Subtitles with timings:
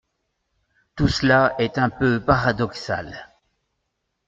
[0.95, 3.29] Tout cela est un peu paradoxal.